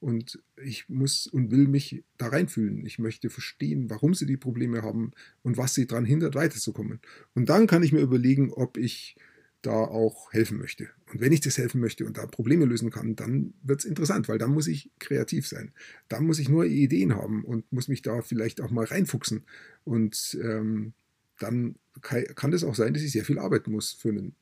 und 0.04 0.38
ich 0.62 0.90
muss 0.90 1.26
und 1.26 1.50
will 1.50 1.66
mich 1.66 2.04
da 2.18 2.26
reinfühlen. 2.26 2.84
Ich 2.84 2.98
möchte 2.98 3.30
verstehen, 3.30 3.88
warum 3.88 4.12
sie 4.12 4.26
die 4.26 4.36
Probleme 4.36 4.82
haben 4.82 5.12
und 5.42 5.56
was 5.56 5.72
sie 5.72 5.86
daran 5.86 6.04
hindert, 6.04 6.34
weiterzukommen. 6.34 7.00
Und 7.34 7.48
dann 7.48 7.66
kann 7.66 7.82
ich 7.82 7.90
mir 7.90 8.02
überlegen, 8.02 8.52
ob 8.52 8.76
ich 8.76 9.16
da 9.62 9.72
auch 9.72 10.30
helfen 10.34 10.58
möchte. 10.58 10.90
Und 11.10 11.22
wenn 11.22 11.32
ich 11.32 11.40
das 11.40 11.56
helfen 11.56 11.80
möchte 11.80 12.04
und 12.04 12.18
da 12.18 12.26
Probleme 12.26 12.66
lösen 12.66 12.90
kann, 12.90 13.16
dann 13.16 13.54
wird 13.62 13.80
es 13.80 13.86
interessant, 13.86 14.28
weil 14.28 14.36
dann 14.36 14.52
muss 14.52 14.66
ich 14.66 14.90
kreativ 14.98 15.48
sein. 15.48 15.72
Dann 16.08 16.26
muss 16.26 16.38
ich 16.38 16.50
nur 16.50 16.66
Ideen 16.66 17.14
haben 17.14 17.42
und 17.42 17.72
muss 17.72 17.88
mich 17.88 18.02
da 18.02 18.20
vielleicht 18.20 18.60
auch 18.60 18.70
mal 18.70 18.84
reinfuchsen. 18.84 19.44
Und 19.84 20.38
ähm, 20.42 20.92
dann 21.38 21.76
kann 22.02 22.52
es 22.52 22.62
auch 22.62 22.74
sein, 22.74 22.92
dass 22.92 23.02
ich 23.02 23.12
sehr 23.12 23.24
viel 23.24 23.38
arbeiten 23.38 23.72
muss 23.72 23.92
für 23.94 24.10
einen 24.10 24.34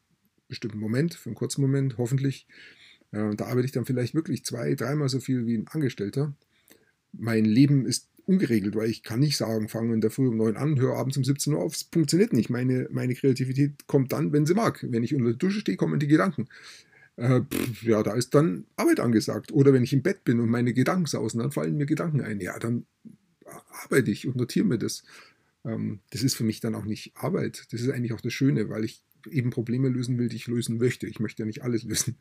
bestimmten 0.49 0.81
Moment, 0.81 1.15
für 1.15 1.29
einen 1.29 1.37
kurzen 1.37 1.61
Moment, 1.61 1.99
hoffentlich. 1.99 2.49
Äh, 3.13 3.35
da 3.37 3.47
arbeite 3.47 3.67
ich 3.67 3.73
dann 3.73 3.85
vielleicht 3.85 4.15
wirklich 4.15 4.45
zwei, 4.45 4.75
dreimal 4.75 5.09
so 5.09 5.21
viel 5.21 5.47
wie 5.47 5.57
ein 5.57 5.69
Angestellter. 5.69 6.35
Mein 7.13 7.45
Leben 7.45 7.87
ist 7.87 8.09
ungeregelt, 8.25 8.75
weil 8.75 8.89
ich 8.89 9.03
kann 9.03 9.21
nicht 9.21 9.37
sagen, 9.37 9.69
fange 9.69 9.95
in 9.95 10.01
der 10.01 10.11
Früh 10.11 10.29
um 10.29 10.37
9 10.37 10.57
an, 10.57 10.79
höre 10.79 10.97
abends 10.97 11.17
um 11.17 11.25
17 11.25 11.53
Uhr 11.53 11.61
auf. 11.61 11.75
Es 11.75 11.89
funktioniert 11.93 12.33
nicht. 12.33 12.51
Meine, 12.51 12.89
meine 12.91 13.15
Kreativität 13.15 13.87
kommt 13.87 14.13
dann, 14.13 14.33
wenn 14.33 14.47
sie 14.47 14.55
mag. 14.55 14.85
Wenn 14.89 15.03
ich 15.03 15.15
unter 15.15 15.31
der 15.31 15.39
Dusche 15.39 15.61
stehe, 15.61 15.77
kommen 15.77 16.01
die 16.01 16.07
Gedanken. 16.07 16.49
Äh, 17.17 17.43
pff, 17.43 17.83
ja, 17.83 18.03
da 18.03 18.15
ist 18.15 18.35
dann 18.35 18.65
Arbeit 18.77 19.01
angesagt. 19.01 19.53
Oder 19.53 19.73
wenn 19.73 19.83
ich 19.83 19.93
im 19.93 20.03
Bett 20.03 20.25
bin 20.25 20.41
und 20.41 20.49
meine 20.49 20.73
Gedanken 20.73 21.07
sausen, 21.07 21.41
dann 21.41 21.53
fallen 21.53 21.77
mir 21.77 21.87
Gedanken 21.87 22.21
ein. 22.21 22.41
Ja, 22.41 22.59
dann 22.59 22.87
arbeite 23.85 24.11
ich 24.11 24.27
und 24.27 24.37
notiere 24.37 24.67
mir 24.67 24.79
das. 24.79 25.03
Ähm, 25.65 26.01
das 26.11 26.23
ist 26.23 26.35
für 26.35 26.45
mich 26.45 26.61
dann 26.61 26.75
auch 26.75 26.85
nicht 26.85 27.13
Arbeit. 27.17 27.67
Das 27.71 27.81
ist 27.81 27.91
eigentlich 27.91 28.13
auch 28.13 28.21
das 28.21 28.33
Schöne, 28.33 28.69
weil 28.69 28.85
ich 28.85 29.03
eben 29.31 29.51
Probleme 29.51 29.89
lösen 29.89 30.19
will, 30.19 30.29
die 30.29 30.37
ich 30.37 30.47
lösen 30.47 30.79
möchte. 30.79 31.07
Ich 31.07 31.21
möchte 31.21 31.43
ja 31.43 31.47
nicht 31.47 31.63
alles 31.63 31.83
lösen. 31.85 32.17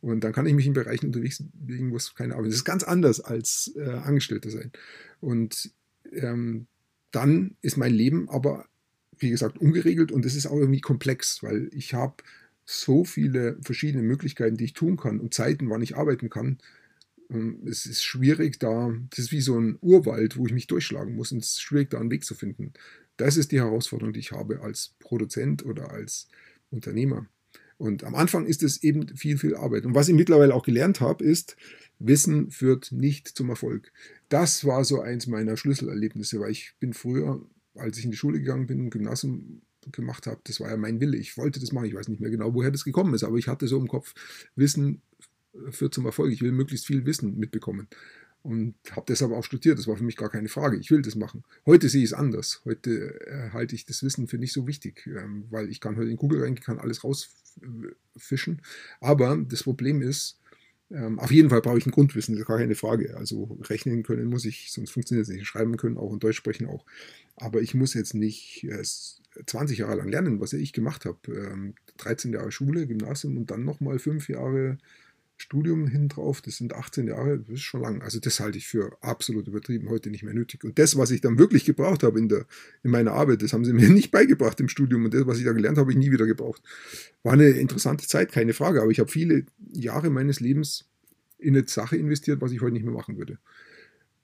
Und 0.00 0.24
dann 0.24 0.32
kann 0.32 0.46
ich 0.46 0.54
mich 0.54 0.66
in 0.66 0.72
Bereichen 0.72 1.06
unterwegs 1.06 1.42
bewegen, 1.54 1.90
wo 1.90 1.96
es 1.96 2.14
keine 2.14 2.34
Arbeit 2.34 2.48
ist. 2.48 2.54
Das 2.54 2.60
ist 2.60 2.64
ganz 2.64 2.84
anders 2.84 3.20
als 3.20 3.72
äh, 3.76 3.90
Angestellter 3.90 4.50
sein. 4.50 4.72
Und 5.20 5.70
ähm, 6.12 6.66
dann 7.10 7.56
ist 7.62 7.76
mein 7.76 7.94
Leben 7.94 8.28
aber, 8.28 8.66
wie 9.18 9.30
gesagt, 9.30 9.58
ungeregelt 9.58 10.12
und 10.12 10.24
es 10.26 10.34
ist 10.34 10.46
auch 10.46 10.58
irgendwie 10.58 10.80
komplex, 10.80 11.42
weil 11.42 11.70
ich 11.72 11.94
habe 11.94 12.22
so 12.64 13.04
viele 13.04 13.56
verschiedene 13.62 14.02
Möglichkeiten, 14.02 14.56
die 14.56 14.64
ich 14.64 14.74
tun 14.74 14.96
kann 14.96 15.20
und 15.20 15.32
Zeiten, 15.32 15.70
wann 15.70 15.82
ich 15.82 15.96
arbeiten 15.96 16.28
kann. 16.28 16.58
Ähm, 17.30 17.60
es 17.66 17.86
ist 17.86 18.04
schwierig 18.04 18.58
da, 18.58 18.92
das 19.10 19.20
ist 19.20 19.32
wie 19.32 19.40
so 19.40 19.58
ein 19.58 19.78
Urwald, 19.80 20.36
wo 20.36 20.46
ich 20.46 20.52
mich 20.52 20.66
durchschlagen 20.66 21.14
muss 21.14 21.32
und 21.32 21.38
es 21.38 21.50
ist 21.50 21.62
schwierig 21.62 21.90
da 21.90 22.00
einen 22.00 22.10
Weg 22.10 22.24
zu 22.24 22.34
finden. 22.34 22.72
Das 23.16 23.36
ist 23.36 23.52
die 23.52 23.60
Herausforderung, 23.60 24.12
die 24.12 24.20
ich 24.20 24.32
habe 24.32 24.60
als 24.60 24.94
Produzent 24.98 25.64
oder 25.64 25.90
als 25.90 26.28
Unternehmer. 26.70 27.26
Und 27.78 28.04
am 28.04 28.14
Anfang 28.14 28.46
ist 28.46 28.62
es 28.62 28.82
eben 28.82 29.08
viel, 29.16 29.38
viel 29.38 29.54
Arbeit. 29.54 29.84
Und 29.84 29.94
was 29.94 30.08
ich 30.08 30.14
mittlerweile 30.14 30.54
auch 30.54 30.64
gelernt 30.64 31.00
habe, 31.00 31.24
ist, 31.24 31.56
Wissen 31.98 32.50
führt 32.50 32.92
nicht 32.92 33.28
zum 33.28 33.50
Erfolg. 33.50 33.92
Das 34.28 34.64
war 34.64 34.84
so 34.84 35.00
eins 35.00 35.26
meiner 35.26 35.56
Schlüsselerlebnisse, 35.56 36.40
weil 36.40 36.50
ich 36.50 36.74
bin 36.80 36.94
früher, 36.94 37.40
als 37.74 37.98
ich 37.98 38.04
in 38.04 38.10
die 38.10 38.16
Schule 38.16 38.38
gegangen 38.38 38.66
bin, 38.66 38.90
Gymnasium 38.90 39.62
gemacht 39.92 40.26
habe, 40.26 40.40
das 40.44 40.60
war 40.60 40.70
ja 40.70 40.76
mein 40.76 41.00
Wille. 41.00 41.16
Ich 41.16 41.36
wollte 41.36 41.60
das 41.60 41.72
machen. 41.72 41.86
Ich 41.86 41.94
weiß 41.94 42.08
nicht 42.08 42.20
mehr 42.20 42.30
genau, 42.30 42.54
woher 42.54 42.70
das 42.70 42.84
gekommen 42.84 43.14
ist, 43.14 43.24
aber 43.24 43.36
ich 43.36 43.48
hatte 43.48 43.68
so 43.68 43.78
im 43.78 43.88
Kopf, 43.88 44.14
Wissen 44.56 45.02
führt 45.70 45.94
zum 45.94 46.06
Erfolg. 46.06 46.32
Ich 46.32 46.42
will 46.42 46.52
möglichst 46.52 46.86
viel 46.86 47.06
Wissen 47.06 47.38
mitbekommen 47.38 47.88
und 48.46 48.74
habe 48.92 49.06
deshalb 49.08 49.32
auch 49.32 49.42
studiert. 49.42 49.78
Das 49.78 49.88
war 49.88 49.96
für 49.96 50.04
mich 50.04 50.16
gar 50.16 50.30
keine 50.30 50.48
Frage. 50.48 50.78
Ich 50.78 50.90
will 50.90 51.02
das 51.02 51.16
machen. 51.16 51.44
Heute 51.66 51.88
sehe 51.88 52.02
ich 52.02 52.10
es 52.10 52.12
anders. 52.12 52.62
Heute 52.64 53.20
äh, 53.26 53.50
halte 53.52 53.74
ich 53.74 53.86
das 53.86 54.02
Wissen 54.04 54.28
für 54.28 54.38
nicht 54.38 54.52
so 54.52 54.66
wichtig, 54.66 55.06
ähm, 55.06 55.46
weil 55.50 55.68
ich 55.68 55.80
kann 55.80 55.96
heute 55.96 56.10
in 56.10 56.16
Google 56.16 56.42
reingehen, 56.42 56.64
kann 56.64 56.78
alles 56.78 57.02
rausfischen. 57.02 58.62
Aber 59.00 59.36
das 59.48 59.64
Problem 59.64 60.00
ist, 60.00 60.38
ähm, 60.92 61.18
auf 61.18 61.32
jeden 61.32 61.50
Fall 61.50 61.60
brauche 61.60 61.78
ich 61.78 61.86
ein 61.86 61.90
Grundwissen, 61.90 62.34
das 62.34 62.42
ist 62.42 62.46
gar 62.46 62.58
keine 62.58 62.76
Frage. 62.76 63.16
Also 63.16 63.58
rechnen 63.62 64.04
können 64.04 64.26
muss 64.26 64.44
ich, 64.44 64.70
sonst 64.70 64.90
funktioniert 64.90 65.26
es 65.26 65.34
nicht. 65.34 65.46
Schreiben 65.46 65.76
können 65.76 65.98
auch 65.98 66.10
und 66.10 66.22
Deutsch 66.22 66.36
sprechen 66.36 66.68
auch. 66.68 66.84
Aber 67.34 67.60
ich 67.60 67.74
muss 67.74 67.94
jetzt 67.94 68.14
nicht 68.14 68.64
äh, 68.64 68.84
20 69.44 69.78
Jahre 69.78 69.96
lang 69.96 70.08
lernen, 70.08 70.40
was 70.40 70.52
ich 70.52 70.72
gemacht 70.72 71.04
habe. 71.04 71.18
Ähm, 71.28 71.74
13 71.96 72.32
Jahre 72.32 72.52
Schule, 72.52 72.86
Gymnasium 72.86 73.36
und 73.36 73.50
dann 73.50 73.64
nochmal 73.64 73.98
fünf 73.98 74.28
Jahre 74.28 74.78
Studium 75.38 75.86
hin 75.86 76.08
drauf, 76.08 76.40
das 76.40 76.56
sind 76.56 76.72
18 76.72 77.08
Jahre, 77.08 77.38
das 77.38 77.48
ist 77.48 77.62
schon 77.62 77.82
lang. 77.82 78.00
Also 78.00 78.18
das 78.18 78.40
halte 78.40 78.56
ich 78.56 78.66
für 78.66 78.96
absolut 79.02 79.46
übertrieben, 79.46 79.90
heute 79.90 80.10
nicht 80.10 80.22
mehr 80.22 80.32
nötig. 80.32 80.64
Und 80.64 80.78
das, 80.78 80.96
was 80.96 81.10
ich 81.10 81.20
dann 81.20 81.38
wirklich 81.38 81.66
gebraucht 81.66 82.02
habe 82.02 82.18
in, 82.18 82.28
der, 82.28 82.46
in 82.82 82.90
meiner 82.90 83.12
Arbeit, 83.12 83.42
das 83.42 83.52
haben 83.52 83.64
sie 83.64 83.72
mir 83.74 83.88
nicht 83.90 84.10
beigebracht 84.10 84.58
im 84.60 84.68
Studium. 84.68 85.04
Und 85.04 85.12
das, 85.12 85.26
was 85.26 85.38
ich 85.38 85.44
da 85.44 85.52
gelernt 85.52 85.76
habe, 85.76 85.86
habe 85.86 85.92
ich 85.92 85.98
nie 85.98 86.10
wieder 86.10 86.26
gebraucht. 86.26 86.62
War 87.22 87.34
eine 87.34 87.48
interessante 87.48 88.06
Zeit, 88.06 88.32
keine 88.32 88.54
Frage. 88.54 88.80
Aber 88.80 88.90
ich 88.90 88.98
habe 88.98 89.10
viele 89.10 89.44
Jahre 89.72 90.08
meines 90.08 90.40
Lebens 90.40 90.86
in 91.38 91.54
eine 91.54 91.68
Sache 91.68 91.96
investiert, 91.96 92.40
was 92.40 92.52
ich 92.52 92.62
heute 92.62 92.72
nicht 92.72 92.84
mehr 92.84 92.94
machen 92.94 93.18
würde. 93.18 93.38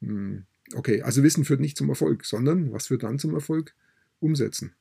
Hm, 0.00 0.44
okay, 0.74 1.02
also 1.02 1.22
Wissen 1.22 1.44
führt 1.44 1.60
nicht 1.60 1.76
zum 1.76 1.90
Erfolg, 1.90 2.24
sondern 2.24 2.72
was 2.72 2.86
führt 2.86 3.02
dann 3.02 3.18
zum 3.18 3.34
Erfolg? 3.34 3.74
Umsetzen. 4.18 4.72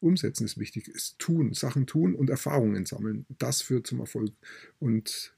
Umsetzen 0.00 0.46
ist 0.46 0.58
wichtig, 0.58 0.88
ist 0.88 1.18
tun, 1.18 1.52
Sachen 1.52 1.86
tun 1.86 2.14
und 2.14 2.28
Erfahrungen 2.28 2.86
sammeln. 2.86 3.26
Das 3.38 3.62
führt 3.62 3.86
zum 3.86 4.00
Erfolg. 4.00 4.32
Und 4.78 5.34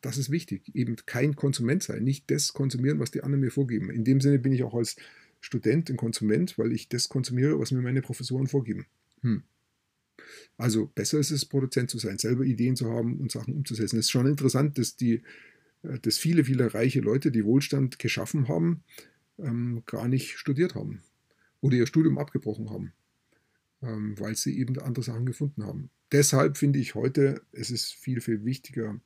das 0.00 0.18
ist 0.18 0.30
wichtig. 0.30 0.74
Eben 0.74 0.96
kein 1.06 1.34
Konsument 1.34 1.82
sein, 1.82 2.04
nicht 2.04 2.30
das 2.30 2.52
konsumieren, 2.52 2.98
was 2.98 3.10
die 3.10 3.22
anderen 3.22 3.40
mir 3.40 3.50
vorgeben. 3.50 3.90
In 3.90 4.04
dem 4.04 4.20
Sinne 4.20 4.38
bin 4.38 4.52
ich 4.52 4.62
auch 4.62 4.74
als 4.74 4.96
Student 5.40 5.90
ein 5.90 5.96
Konsument, 5.96 6.58
weil 6.58 6.72
ich 6.72 6.88
das 6.88 7.08
konsumiere, 7.08 7.58
was 7.58 7.70
mir 7.70 7.82
meine 7.82 8.02
Professoren 8.02 8.46
vorgeben. 8.46 8.86
Hm. 9.22 9.42
Also 10.56 10.86
besser 10.94 11.18
ist 11.18 11.30
es, 11.30 11.44
Produzent 11.44 11.90
zu 11.90 11.98
sein, 11.98 12.18
selber 12.18 12.44
Ideen 12.44 12.76
zu 12.76 12.90
haben 12.90 13.18
und 13.18 13.32
Sachen 13.32 13.54
umzusetzen. 13.54 13.98
Es 13.98 14.06
ist 14.06 14.10
schon 14.10 14.26
interessant, 14.26 14.78
dass, 14.78 14.96
die, 14.96 15.22
äh, 15.82 15.98
dass 16.00 16.18
viele, 16.18 16.44
viele 16.44 16.72
reiche 16.72 17.00
Leute, 17.00 17.30
die 17.30 17.44
Wohlstand 17.44 17.98
geschaffen 17.98 18.48
haben, 18.48 18.82
ähm, 19.38 19.82
gar 19.86 20.08
nicht 20.08 20.38
studiert 20.38 20.74
haben 20.74 21.02
oder 21.60 21.76
ihr 21.76 21.86
Studium 21.86 22.18
abgebrochen 22.18 22.70
haben, 22.70 22.92
ähm, 23.82 24.18
weil 24.18 24.36
sie 24.36 24.58
eben 24.58 24.78
andere 24.78 25.04
Sachen 25.04 25.26
gefunden 25.26 25.64
haben. 25.64 25.90
Deshalb 26.12 26.56
finde 26.56 26.78
ich 26.78 26.94
heute, 26.94 27.42
es 27.52 27.70
ist 27.70 27.92
viel, 27.92 28.20
viel 28.20 28.44
wichtiger, 28.44 29.00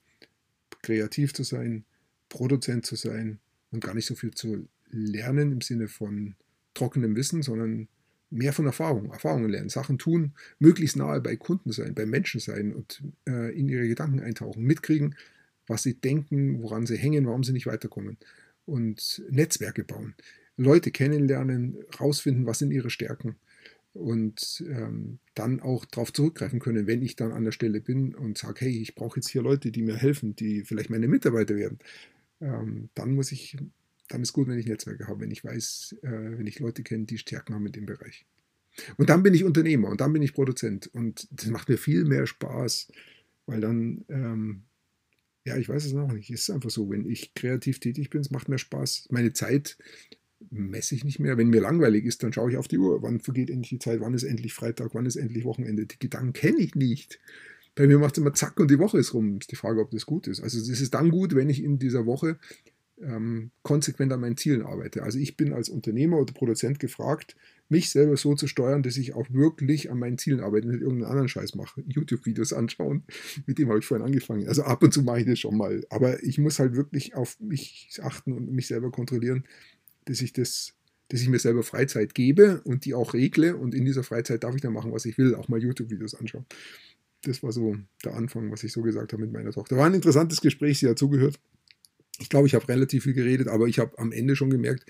kreativ 0.89 1.35
zu 1.35 1.43
sein, 1.43 1.85
Produzent 2.31 2.87
zu 2.87 2.97
sein 2.97 3.41
und 3.71 3.85
gar 3.85 3.95
nicht 3.95 4.07
so 4.07 4.15
viel 4.15 4.33
zu 4.33 4.67
lernen 4.89 5.53
im 5.53 5.61
Sinne 5.61 5.87
von 5.87 6.35
trockenem 6.73 7.15
Wissen, 7.15 7.43
sondern 7.43 7.89
mehr 8.31 8.55
von 8.55 8.65
Erfahrung, 8.65 9.11
Erfahrungen 9.11 9.51
lernen, 9.51 9.69
Sachen 9.69 9.99
tun, 9.99 10.33
möglichst 10.59 10.97
nahe 10.97 11.21
bei 11.21 11.37
Kunden 11.37 11.73
sein, 11.73 11.95
bei 11.95 12.07
Menschen 12.07 12.41
sein 12.41 12.73
und 12.73 13.03
äh, 13.29 13.55
in 13.59 13.69
ihre 13.69 13.87
Gedanken 13.87 14.21
eintauchen, 14.21 14.63
mitkriegen, 14.63 15.15
was 15.67 15.83
sie 15.83 15.95
denken, 15.95 16.63
woran 16.63 16.87
sie 16.87 16.97
hängen, 16.97 17.27
warum 17.27 17.45
sie 17.45 17.53
nicht 17.53 17.67
weiterkommen 17.67 18.17
und 18.65 19.23
Netzwerke 19.29 19.85
bauen, 19.85 20.15
Leute 20.57 20.91
kennenlernen, 20.91 21.77
rausfinden, 22.01 22.47
was 22.47 22.61
sind 22.61 22.71
ihre 22.71 22.89
Stärken 22.89 23.37
und 23.99 24.65
ähm, 24.69 25.19
dann 25.35 25.61
auch 25.61 25.85
darauf 25.85 26.13
zurückgreifen 26.13 26.61
können, 26.61 26.87
wenn 26.87 27.03
ich 27.03 27.17
dann 27.17 27.33
an 27.33 27.45
der 27.45 27.53
Stelle 27.53 27.81
bin 27.81 28.15
und 28.15 28.39
sage, 28.39 28.65
hey, 28.65 28.81
ich 28.81 28.95
brauche 28.95 29.19
jetzt 29.19 29.29
hier 29.29 29.43
Leute, 29.43 29.71
die 29.73 29.83
mir 29.83 29.97
helfen, 29.97 30.37
die 30.37 30.63
vielleicht 30.63 30.91
meine 30.91 31.09
Mitarbeiter 31.09 31.57
werden. 31.57 31.79
Ähm, 32.41 32.91
dann 32.95 33.15
muss 33.15 33.33
ich, 33.33 33.57
dann 34.09 34.23
ist 34.23 34.33
gut, 34.33 34.49
wenn 34.49 34.59
ich 34.59 34.67
Netzwerke 34.67 35.09
habe, 35.09 35.21
wenn 35.21 35.31
ich 35.31 35.45
weiß, 35.45 35.97
äh, 36.03 36.39
wenn 36.39 36.47
ich 36.47 36.61
Leute 36.61 36.83
kenne, 36.83 37.05
die 37.05 37.19
Stärken 37.19 37.55
haben 37.55 37.67
in 37.67 37.73
dem 37.73 37.87
Bereich. 37.87 38.25
Und 38.97 39.11
dann 39.11 39.23
bin 39.23 39.35
ich 39.35 39.45
Unternehmer 39.45 39.89
und 39.89 40.01
dann 40.01 40.13
bin 40.13 40.23
ich 40.23 40.35
Produzent 40.35 40.87
und 40.87 41.27
das 41.33 41.49
macht 41.49 41.69
mir 41.69 41.79
viel 41.79 42.05
mehr 42.05 42.27
Spaß, 42.27 42.93
weil 43.47 43.61
dann, 43.61 44.05
ähm, 44.09 44.63
ja, 45.45 45.57
ich 45.57 45.69
weiß 45.69 45.85
es 45.85 45.93
noch 45.93 46.13
nicht, 46.13 46.31
es 46.31 46.43
ist 46.43 46.51
einfach 46.51 46.71
so, 46.71 46.89
wenn 46.91 47.09
ich 47.09 47.35
kreativ 47.35 47.81
tätig 47.81 48.11
bin, 48.11 48.21
es 48.21 48.31
macht 48.31 48.49
mir 48.49 48.59
Spaß. 48.59 49.09
Meine 49.11 49.33
Zeit 49.33 49.77
messe 50.51 50.95
ich 50.95 51.05
nicht 51.05 51.19
mehr. 51.19 51.37
Wenn 51.37 51.49
mir 51.49 51.61
langweilig 51.61 52.05
ist, 52.05 52.23
dann 52.23 52.33
schaue 52.33 52.51
ich 52.51 52.57
auf 52.57 52.69
die 52.69 52.79
Uhr. 52.79 53.03
Wann 53.03 53.21
vergeht 53.21 53.51
endlich 53.51 53.71
die 53.71 53.79
Zeit? 53.79 54.01
Wann 54.01 54.15
ist 54.15 54.23
endlich 54.23 54.55
Freitag? 54.55 54.95
Wann 54.95 55.07
ist 55.07 55.17
endlich 55.17 55.45
Wochenende? 55.45 55.87
Die 55.87 55.99
Gedanken 55.99 56.33
kenne 56.33 56.59
ich 56.59 56.75
nicht. 56.75 57.19
Bei 57.75 57.87
mir 57.87 57.99
macht 57.99 58.17
es 58.17 58.23
immer 58.23 58.35
zack 58.35 58.59
und 58.59 58.71
die 58.71 58.79
Woche 58.79 58.99
ist 58.99 59.15
rum. 59.15 59.39
Ist 59.41 59.51
die 59.51 59.57
Frage, 59.57 59.81
ob 59.81 59.91
das 59.91 60.07
gut 60.07 60.27
ist. 60.27 60.41
Also 60.41 60.59
es 60.59 60.81
ist 60.81 60.95
dann 60.95 61.11
gut, 61.11 61.35
wenn 61.35 61.51
ich 61.51 61.63
in 61.63 61.79
dieser 61.79 62.07
Woche 62.07 62.39
ähm, 63.03 63.51
konsequent 63.63 64.13
an 64.13 64.21
meinen 64.21 64.37
Zielen 64.37 64.63
arbeite. 64.63 65.03
Also 65.03 65.19
ich 65.19 65.37
bin 65.37 65.53
als 65.53 65.69
Unternehmer 65.69 66.19
oder 66.19 66.33
Produzent 66.33 66.81
gefragt, 66.81 67.37
mich 67.69 67.91
selber 67.91 68.17
so 68.17 68.35
zu 68.35 68.47
steuern, 68.47 68.83
dass 68.83 68.97
ich 68.97 69.15
auch 69.15 69.27
wirklich 69.31 69.91
an 69.91 69.99
meinen 69.99 70.19
Zielen 70.19 70.41
arbeite, 70.41 70.69
nicht 70.69 70.81
irgendeinen 70.81 71.11
anderen 71.11 71.29
Scheiß 71.29 71.55
mache. 71.55 71.83
YouTube-Videos 71.87 72.53
anschauen, 72.53 73.05
mit 73.47 73.59
dem 73.59 73.69
habe 73.69 73.79
ich 73.79 73.85
vorhin 73.85 74.07
angefangen. 74.07 74.49
Also 74.49 74.63
ab 74.63 74.83
und 74.83 74.93
zu 74.93 75.03
mache 75.03 75.21
ich 75.21 75.27
das 75.27 75.39
schon 75.39 75.57
mal. 75.57 75.85
Aber 75.91 76.23
ich 76.23 76.39
muss 76.39 76.59
halt 76.59 76.75
wirklich 76.75 77.15
auf 77.15 77.39
mich 77.41 78.01
achten 78.03 78.33
und 78.33 78.51
mich 78.51 78.67
selber 78.67 78.91
kontrollieren, 78.91 79.45
dass 80.09 80.21
ich 80.21 80.33
das, 80.33 80.75
dass 81.09 81.21
ich 81.21 81.29
mir 81.29 81.39
selber 81.39 81.63
Freizeit 81.63 82.15
gebe 82.15 82.61
und 82.63 82.85
die 82.85 82.95
auch 82.95 83.15
regle 83.15 83.57
und 83.57 83.75
in 83.75 83.85
dieser 83.85 84.03
Freizeit 84.03 84.45
darf 84.45 84.55
ich 84.55 84.63
dann 84.63 84.73
machen, 84.73 84.93
was 84.93 85.05
ich 85.05 85.19
will, 85.19 85.35
auch 85.35 85.49
mal 85.49 85.63
YouTube-Videos 85.63 86.15
anschauen. 86.15 86.47
Das 87.23 87.43
war 87.43 87.53
so 87.53 87.77
der 88.05 88.15
Anfang, 88.15 88.51
was 88.51 88.65
ich 88.65 88.73
so 88.73 88.83
gesagt 88.83 89.13
habe 89.13 89.23
mit 89.23 89.33
meiner 89.33 89.51
Tochter. 89.51 89.77
War 89.77 89.87
ein 89.87 89.95
interessantes 89.95 90.41
Gespräch, 90.41 90.79
sie 90.79 90.89
hat 90.89 90.99
zugehört. 90.99 91.39
Ich 92.21 92.29
glaube, 92.29 92.47
ich 92.47 92.55
habe 92.55 92.67
relativ 92.69 93.05
viel 93.05 93.13
geredet, 93.13 93.49
aber 93.49 93.67
ich 93.67 93.79
habe 93.79 93.99
am 93.99 94.13
Ende 94.13 94.35
schon 94.35 94.51
gemerkt, 94.51 94.87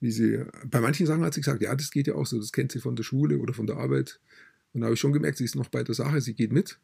wie 0.00 0.10
sie, 0.10 0.44
bei 0.66 0.80
manchen 0.80 1.06
Sachen 1.06 1.24
hat 1.24 1.34
sie 1.34 1.40
gesagt, 1.40 1.62
ja, 1.62 1.74
das 1.74 1.90
geht 1.90 2.06
ja 2.06 2.14
auch 2.14 2.26
so, 2.26 2.38
das 2.38 2.52
kennt 2.52 2.72
sie 2.72 2.80
von 2.80 2.96
der 2.96 3.04
Schule 3.04 3.38
oder 3.38 3.54
von 3.54 3.66
der 3.66 3.76
Arbeit. 3.76 4.20
Und 4.72 4.80
da 4.80 4.86
habe 4.86 4.94
ich 4.94 5.00
schon 5.00 5.12
gemerkt, 5.12 5.38
sie 5.38 5.44
ist 5.44 5.54
noch 5.54 5.68
bei 5.68 5.82
der 5.82 5.94
Sache, 5.94 6.20
sie 6.20 6.34
geht 6.34 6.52
mit. 6.52 6.78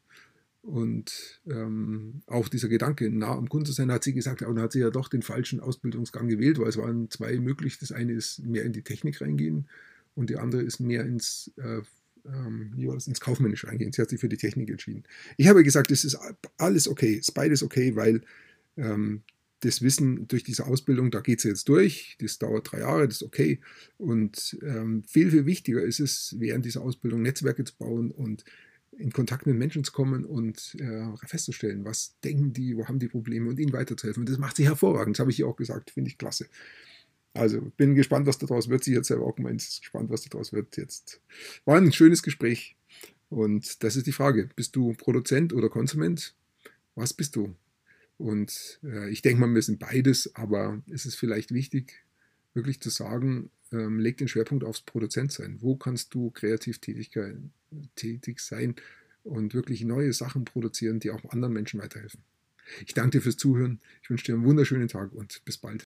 Und 0.61 1.41
ähm, 1.47 2.21
auch 2.27 2.49
dieser 2.49 2.67
Gedanke, 2.67 3.09
nah 3.09 3.31
am 3.31 3.47
Kunden 3.47 3.65
zu 3.65 3.71
sein, 3.71 3.91
hat 3.91 4.03
sie 4.03 4.13
gesagt, 4.13 4.41
und 4.41 4.59
hat 4.59 4.73
sie 4.73 4.79
ja 4.79 4.89
doch 4.89 5.07
den 5.07 5.21
falschen 5.21 5.59
Ausbildungsgang 5.61 6.27
gewählt, 6.27 6.59
weil 6.59 6.67
es 6.67 6.77
waren 6.77 7.09
zwei 7.09 7.37
möglich. 7.39 7.79
Das 7.79 7.91
eine 7.91 8.13
ist 8.13 8.39
mehr 8.39 8.63
in 8.63 8.73
die 8.73 8.83
Technik 8.83 9.21
reingehen 9.21 9.69
und 10.15 10.29
die 10.29 10.37
andere 10.37 10.61
ist 10.61 10.79
mehr 10.79 11.05
ins, 11.05 11.51
äh, 11.57 11.81
ähm, 12.25 12.73
wie 12.75 12.87
war 12.87 12.95
das, 12.95 13.07
ins 13.07 13.21
Kaufmännische 13.21 13.67
reingehen. 13.67 13.93
Sie 13.93 14.01
hat 14.01 14.09
sich 14.09 14.19
für 14.19 14.27
die 14.27 14.37
Technik 14.37 14.69
entschieden. 14.69 15.03
Ich 15.37 15.47
habe 15.47 15.63
gesagt, 15.63 15.91
es 15.91 16.03
ist 16.03 16.17
alles 16.57 16.87
okay, 16.89 17.13
es 17.13 17.29
ist 17.29 17.33
beides 17.33 17.63
okay, 17.63 17.95
weil 17.95 18.21
ähm, 18.75 19.23
das 19.61 19.81
Wissen 19.81 20.27
durch 20.27 20.43
diese 20.43 20.65
Ausbildung, 20.65 21.11
da 21.11 21.21
geht 21.21 21.41
sie 21.41 21.49
jetzt 21.49 21.67
durch, 21.67 22.17
das 22.19 22.37
dauert 22.39 22.71
drei 22.71 22.79
Jahre, 22.79 23.07
das 23.07 23.17
ist 23.17 23.23
okay. 23.23 23.59
Und 23.97 24.57
ähm, 24.61 25.03
viel, 25.03 25.31
viel 25.31 25.45
wichtiger 25.45 25.81
ist 25.81 25.99
es, 25.99 26.35
während 26.37 26.65
dieser 26.65 26.81
Ausbildung 26.81 27.21
Netzwerke 27.21 27.63
zu 27.63 27.75
bauen 27.77 28.11
und 28.11 28.43
in 28.99 29.11
Kontakt 29.11 29.45
mit 29.45 29.55
Menschen 29.55 29.83
zu 29.83 29.91
kommen 29.91 30.25
und 30.25 30.75
äh, 30.79 31.05
festzustellen, 31.25 31.85
was 31.85 32.15
denken 32.23 32.53
die, 32.53 32.75
wo 32.75 32.87
haben 32.87 32.99
die 32.99 33.07
Probleme 33.07 33.49
und 33.49 33.59
ihnen 33.59 33.73
weiterzuhelfen. 33.73 34.21
Und 34.21 34.29
das 34.29 34.37
macht 34.37 34.57
sie 34.57 34.65
hervorragend, 34.65 35.15
das 35.15 35.21
habe 35.21 35.31
ich 35.31 35.39
ihr 35.39 35.47
auch 35.47 35.55
gesagt, 35.55 35.91
finde 35.91 36.09
ich 36.09 36.17
klasse. 36.17 36.47
Also 37.33 37.61
bin 37.77 37.95
gespannt, 37.95 38.27
was 38.27 38.37
daraus 38.37 38.69
wird. 38.69 38.83
Sie 38.83 38.97
hat 38.97 39.05
selber 39.05 39.25
auch 39.25 39.35
gemeint, 39.35 39.61
ist 39.61 39.81
gespannt, 39.81 40.09
was 40.09 40.23
daraus 40.23 40.51
wird 40.51 40.77
jetzt. 40.77 41.21
War 41.65 41.77
ein 41.77 41.93
schönes 41.93 42.23
Gespräch. 42.23 42.75
Und 43.29 43.83
das 43.83 43.95
ist 43.95 44.07
die 44.07 44.11
Frage. 44.11 44.49
Bist 44.55 44.75
du 44.75 44.93
Produzent 44.93 45.53
oder 45.53 45.69
Konsument? 45.69 46.35
Was 46.95 47.13
bist 47.13 47.35
du? 47.35 47.55
Und 48.17 48.79
äh, 48.83 49.09
ich 49.09 49.21
denke 49.21 49.39
mal, 49.39 49.53
wir 49.53 49.61
sind 49.61 49.79
beides, 49.79 50.35
aber 50.35 50.81
es 50.91 51.05
ist 51.05 51.15
vielleicht 51.15 51.53
wichtig, 51.53 52.03
wirklich 52.53 52.81
zu 52.81 52.89
sagen, 52.89 53.51
ähm, 53.71 53.99
leg 53.99 54.17
den 54.17 54.27
Schwerpunkt 54.27 54.63
aufs 54.63 54.81
Produzentsein. 54.81 55.57
Wo 55.61 55.75
kannst 55.75 56.13
du 56.13 56.31
kreativ 56.31 56.79
tätig 56.79 58.39
sein 58.39 58.75
und 59.23 59.53
wirklich 59.53 59.83
neue 59.83 60.13
Sachen 60.13 60.45
produzieren, 60.45 60.99
die 60.99 61.11
auch 61.11 61.31
anderen 61.31 61.53
Menschen 61.53 61.79
weiterhelfen? 61.79 62.21
Ich 62.85 62.93
danke 62.93 63.17
dir 63.17 63.21
fürs 63.21 63.37
Zuhören. 63.37 63.79
Ich 64.01 64.09
wünsche 64.09 64.25
dir 64.25 64.35
einen 64.35 64.45
wunderschönen 64.45 64.87
Tag 64.87 65.11
und 65.13 65.43
bis 65.45 65.57
bald. 65.57 65.85